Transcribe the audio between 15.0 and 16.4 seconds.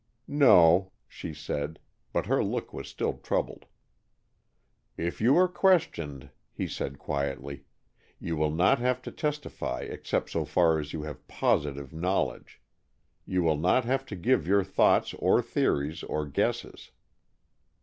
or theories or